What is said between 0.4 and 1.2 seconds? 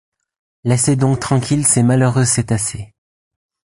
Laissez donc